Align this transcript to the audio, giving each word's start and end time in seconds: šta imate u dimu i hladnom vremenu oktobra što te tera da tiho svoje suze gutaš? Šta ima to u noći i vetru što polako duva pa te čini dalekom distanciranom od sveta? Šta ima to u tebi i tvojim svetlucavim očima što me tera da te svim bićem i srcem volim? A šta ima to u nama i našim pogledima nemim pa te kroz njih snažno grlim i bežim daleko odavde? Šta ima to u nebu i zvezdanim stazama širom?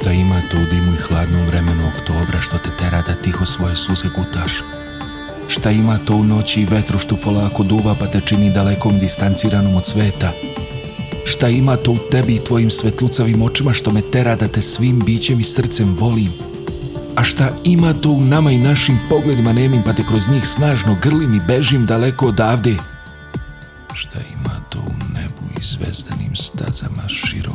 šta 0.00 0.12
imate 0.12 0.56
u 0.56 0.66
dimu 0.70 0.94
i 0.94 1.02
hladnom 1.08 1.46
vremenu 1.46 1.88
oktobra 1.88 2.40
što 2.40 2.58
te 2.58 2.70
tera 2.78 3.02
da 3.02 3.14
tiho 3.14 3.46
svoje 3.46 3.76
suze 3.76 4.08
gutaš? 4.16 4.52
Šta 5.48 5.70
ima 5.70 5.98
to 5.98 6.16
u 6.16 6.24
noći 6.24 6.60
i 6.60 6.64
vetru 6.64 6.98
što 6.98 7.16
polako 7.16 7.62
duva 7.62 7.94
pa 8.00 8.06
te 8.06 8.20
čini 8.20 8.52
dalekom 8.52 8.98
distanciranom 8.98 9.76
od 9.76 9.86
sveta? 9.86 10.32
Šta 11.24 11.48
ima 11.48 11.76
to 11.76 11.92
u 11.92 11.98
tebi 12.10 12.34
i 12.34 12.44
tvojim 12.44 12.70
svetlucavim 12.70 13.42
očima 13.42 13.72
što 13.72 13.90
me 13.90 14.00
tera 14.00 14.36
da 14.36 14.48
te 14.48 14.62
svim 14.62 15.00
bićem 15.06 15.40
i 15.40 15.44
srcem 15.44 15.96
volim? 16.00 16.32
A 17.16 17.24
šta 17.24 17.48
ima 17.64 17.92
to 17.92 18.10
u 18.10 18.24
nama 18.24 18.50
i 18.50 18.58
našim 18.58 18.98
pogledima 19.10 19.52
nemim 19.52 19.82
pa 19.82 19.92
te 19.92 20.02
kroz 20.08 20.28
njih 20.30 20.46
snažno 20.46 20.96
grlim 21.02 21.34
i 21.34 21.40
bežim 21.46 21.86
daleko 21.86 22.26
odavde? 22.26 22.76
Šta 23.94 24.18
ima 24.32 24.60
to 24.68 24.78
u 24.78 24.92
nebu 25.14 25.60
i 25.60 25.64
zvezdanim 25.64 26.36
stazama 26.36 27.08
širom? 27.08 27.47